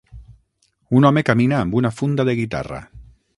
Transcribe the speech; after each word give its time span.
Un 0.99 1.05
home 1.09 1.23
camina 1.27 1.59
amb 1.65 1.77
una 1.81 1.93
funda 1.99 2.27
de 2.31 2.35
guitarra. 2.41 2.81